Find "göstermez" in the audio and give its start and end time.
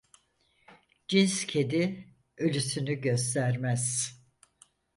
2.93-4.15